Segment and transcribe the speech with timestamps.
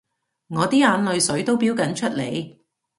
[0.47, 2.57] 我啲眼淚水都標緊出嚟